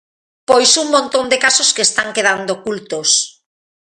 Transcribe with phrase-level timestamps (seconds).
[0.47, 3.09] Pois un montón de casos que están quedando ocultos.